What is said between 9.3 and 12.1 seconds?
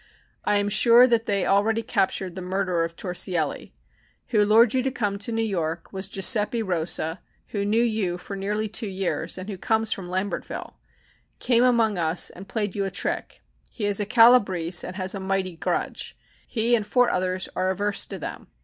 and who comes from Lambertville, came among